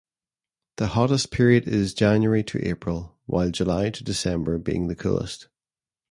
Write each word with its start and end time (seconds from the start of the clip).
The 0.77 0.87
hottest 0.97 1.29
period 1.29 1.67
is 1.67 1.93
January 1.93 2.43
to 2.45 2.67
April 2.67 3.19
while 3.27 3.51
July 3.51 3.91
to 3.91 4.03
December 4.03 4.57
being 4.57 4.87
the 4.87 4.95
coolest. 4.95 5.47